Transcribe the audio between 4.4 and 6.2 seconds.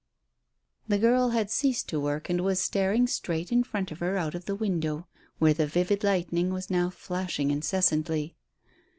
the window, where the vivid